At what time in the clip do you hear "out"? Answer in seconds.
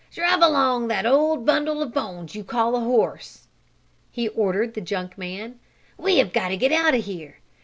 6.71-6.95